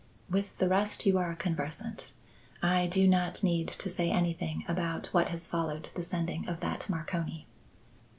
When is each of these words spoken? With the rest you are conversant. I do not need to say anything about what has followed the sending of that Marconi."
With 0.31 0.57
the 0.57 0.67
rest 0.67 1.05
you 1.05 1.19
are 1.19 1.35
conversant. 1.35 2.11
I 2.59 2.87
do 2.87 3.07
not 3.07 3.43
need 3.43 3.67
to 3.67 3.87
say 3.87 4.09
anything 4.09 4.65
about 4.67 5.13
what 5.13 5.27
has 5.27 5.47
followed 5.47 5.89
the 5.93 6.01
sending 6.01 6.47
of 6.49 6.59
that 6.61 6.89
Marconi." 6.89 7.45